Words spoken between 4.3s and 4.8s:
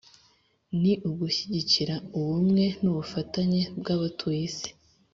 isi